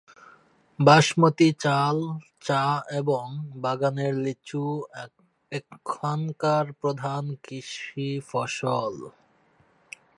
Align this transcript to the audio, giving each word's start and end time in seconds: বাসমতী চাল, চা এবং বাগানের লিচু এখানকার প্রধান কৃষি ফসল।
বাসমতী 0.79 1.49
চাল, 1.63 1.97
চা 2.41 2.63
এবং 2.99 3.25
বাগানের 3.55 4.13
লিচু 4.25 4.65
এখানকার 5.51 6.65
প্রধান 6.81 7.23
কৃষি 7.43 8.09
ফসল। 8.29 8.95